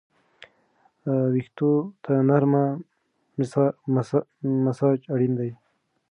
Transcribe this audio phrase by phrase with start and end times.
[1.33, 1.71] ویښتو
[2.03, 2.65] ته نرمه
[4.67, 5.51] مساج اړین دی.